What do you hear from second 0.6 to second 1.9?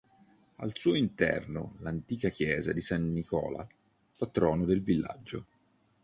suo interno